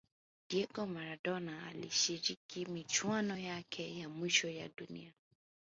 diego 0.49 0.85
maradona 0.87 1.65
alishiriki 1.67 2.65
michuano 2.65 3.37
yake 3.37 3.99
ya 3.99 4.09
mwisho 4.09 4.49
ya 4.49 4.69
dunia 4.77 5.13